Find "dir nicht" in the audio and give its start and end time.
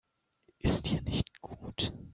0.89-1.39